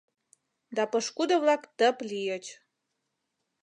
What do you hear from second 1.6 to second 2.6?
тып лийыч